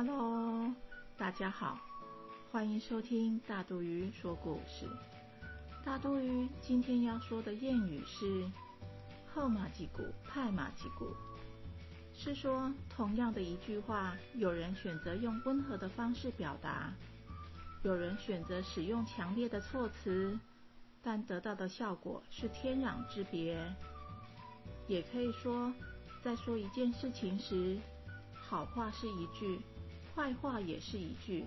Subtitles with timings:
[0.00, 0.72] Hello，
[1.16, 1.76] 大家好，
[2.52, 4.88] 欢迎收听大肚鱼说故事。
[5.84, 8.48] 大肚鱼今天要说的谚语是
[9.34, 11.12] “后马吉古，派马吉古”，
[12.14, 16.92] 是说同样的一句话，有人选择用温和的方式表达，
[17.82, 20.38] 有人选择使用强烈的措辞，
[21.02, 23.58] 但得到的效果是天壤之别。
[24.86, 25.72] 也可以说，
[26.22, 27.76] 在说一件事情时，
[28.32, 29.60] 好话是一句。
[30.18, 31.44] 坏话也是一句，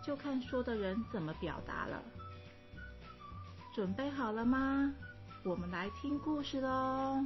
[0.00, 2.00] 就看说的人怎么表达了。
[3.74, 4.94] 准备好了吗？
[5.44, 7.24] 我们来听故事喽。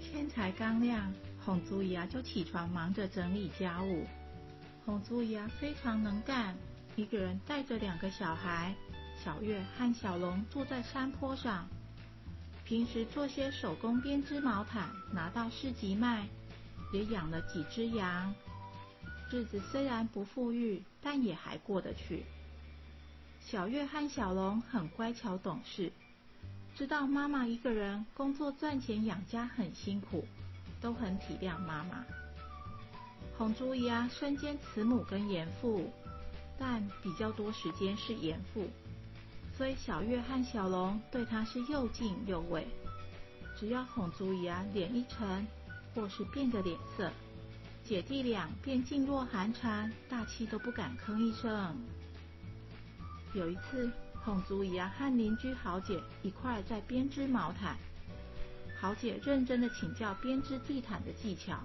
[0.00, 1.12] 天才刚亮，
[1.44, 4.06] 红猪姨啊就起床忙着整理家务。
[4.86, 6.56] 红猪姨啊非常能干，
[6.96, 8.74] 一个人带着两个小孩
[9.22, 11.68] 小月和小龙住在山坡上。
[12.70, 16.28] 平时做些手工编织毛毯，拿到市集卖，
[16.92, 18.32] 也养了几只羊。
[19.28, 22.22] 日子虽然不富裕，但也还过得去。
[23.40, 25.90] 小月和小龙很乖巧懂事，
[26.76, 30.24] 知道妈妈一个人工作赚钱养家很辛苦，
[30.80, 32.04] 都很体谅妈妈。
[33.36, 35.92] 红珠姨啊，身兼慈母跟严父，
[36.56, 38.70] 但比较多时间是严父。
[39.60, 42.66] 所以小月和小龙对他是又敬又畏，
[43.54, 45.46] 只要哄足姨啊脸一沉，
[45.94, 47.12] 或是变个脸色，
[47.84, 51.76] 姐弟俩便噤若寒蝉，大气都不敢吭一声。
[53.34, 53.92] 有一次，
[54.24, 57.76] 哄足姨啊和邻居豪姐一块在编织毛毯，
[58.80, 61.60] 豪姐认真的请教编织地毯的技巧，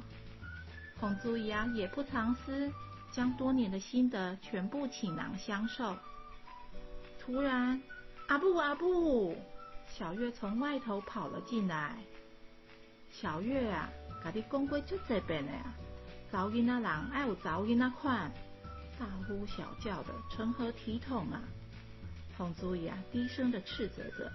[1.00, 2.70] 哄足姨啊也不藏私，
[3.10, 5.96] 将多年的心得全部倾囊相授。
[7.26, 7.82] 突然，
[8.28, 9.36] 阿布阿布，
[9.88, 11.96] 小月从外头跑了进来。
[13.10, 13.90] 小月啊，
[14.24, 15.74] 家己讲过就这边的呀，
[16.32, 18.32] 早囡仔人爱有早囡仔款，
[19.00, 21.42] 大呼小叫的，成何体统啊！
[22.38, 24.32] 洪祖义啊，低声的斥责着。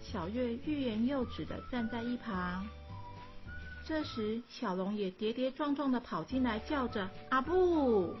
[0.00, 2.66] 小月欲言又止的站在一旁。
[3.84, 8.16] 这时，小龙也跌跌撞撞的跑进来，叫着阿布。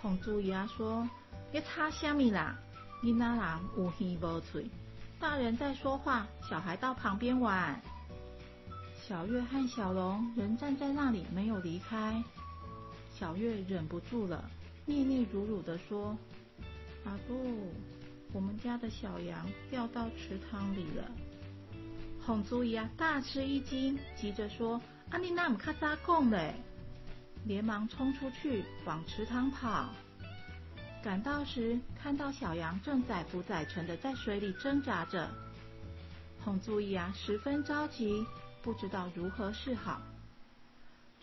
[0.00, 1.06] 洪祖义啊说。
[1.50, 2.56] 别插虾米啦！
[3.02, 3.38] 囡仔人
[3.76, 4.70] 有耳无嘴，
[5.18, 7.80] 大人在说话，小孩到旁边玩。
[9.02, 12.22] 小月和小龙仍站在那里没有离开。
[13.12, 14.48] 小月忍不住了，
[14.86, 16.16] 嗫嗫辱辱的说
[17.04, 17.72] ：“阿布，
[18.32, 21.10] 我们家的小羊掉到池塘里了。”
[22.24, 26.54] 红珠姨啊大吃一惊，急着说：“阿你那唔卡扎讲嘞！”
[27.44, 29.88] 连忙冲出去往池塘跑。
[31.02, 35.30] 赶到时，看到小羊正载浮载沉的在水里挣扎着，
[36.44, 38.26] 洪祖义啊十分着急，
[38.60, 40.02] 不知道如何是好。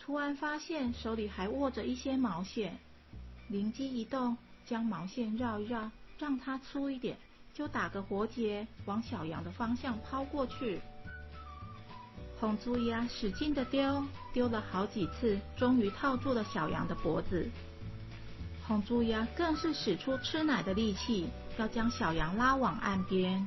[0.00, 2.76] 突然发现手里还握着一些毛线，
[3.48, 4.36] 灵机一动，
[4.66, 5.88] 将毛线绕一绕，
[6.18, 7.16] 让它粗一点，
[7.54, 10.80] 就打个活结，往小羊的方向抛过去。
[12.40, 17.48] 洪祖义啊使劲的丢，丢了好几次，终于套住了小羊的脖子。
[18.68, 23.44] 红猪鸭更是使出吃奶的力气，要将小羊拉往岸边。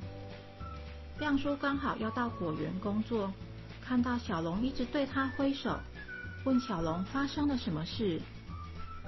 [1.19, 3.31] 亮叔刚好要到果园工作，
[3.79, 5.79] 看到小龙一直对他挥手，
[6.43, 8.19] 问小龙发生了什么事。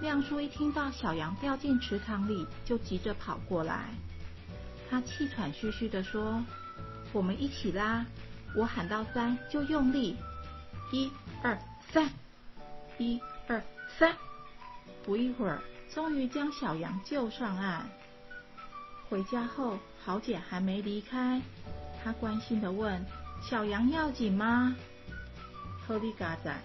[0.01, 3.89] 亮叔一听到小羊掉进池塘里，就急着跑过来。
[4.91, 6.43] 他气喘吁吁的说
[7.11, 8.05] ：“我们一起拉，
[8.55, 10.15] 我喊到三就用力，
[10.91, 11.09] 一
[11.41, 11.57] 二
[11.91, 12.07] 三，
[12.99, 13.59] 一二
[13.97, 14.15] 三。”
[15.03, 15.59] 不一会儿。
[15.93, 17.87] 终于将小羊救上岸。
[19.07, 21.39] 回家后，豪姐还没离开，
[22.03, 23.05] 她关心的问
[23.47, 24.75] ：“小羊要紧吗？”
[25.85, 26.55] 托利嘎仔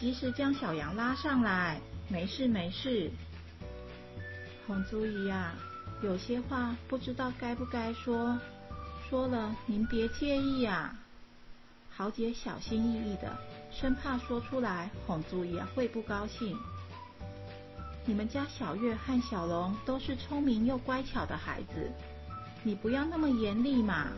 [0.00, 3.10] 及时将小羊拉上来，没事没事。
[4.66, 5.54] 红珠姨呀，
[6.02, 8.36] 有些话不知道该不该说，
[9.08, 10.92] 说了您别介意呀。
[11.88, 13.36] 豪姐小心翼翼的，
[13.70, 16.58] 生怕说出来红珠姨会不高兴。
[18.04, 21.88] 你们家小月和小龙都是聪明又乖巧的孩子，
[22.64, 24.08] 你不要那么严厉嘛。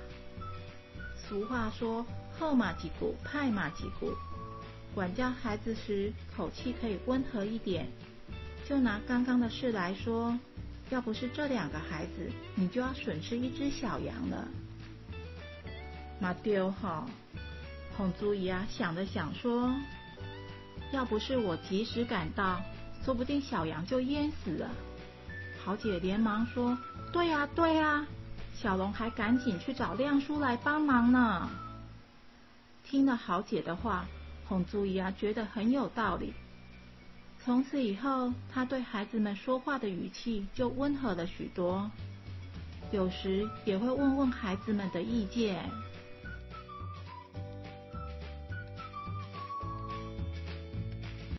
[1.16, 2.04] 俗话说
[2.38, 4.10] “后马几股，派马几股”，
[4.94, 7.86] 管教孩子时口气可以温和一点。
[8.66, 10.38] 就拿刚刚的事来说，
[10.88, 14.48] 要不是这两个孩子，你就要损失一只小羊了。
[16.18, 17.06] 马丢哈，
[17.98, 19.74] 红珠姨啊想了想说
[20.90, 22.62] ：“要不是我及时赶到。”
[23.04, 24.70] 说不定小羊就淹死了。
[25.62, 26.76] 豪姐连忙说
[27.12, 28.06] ：“对呀，对呀。”
[28.56, 31.50] 小龙还赶紧去找亮叔来帮忙呢。
[32.82, 34.06] 听了豪姐的话，
[34.46, 36.32] 红珠姨啊觉得很有道理。
[37.42, 41.90] 从此以后，她对孩子们说话的语气就温和了许多，
[42.90, 45.68] 有时也会问问孩子们的意见。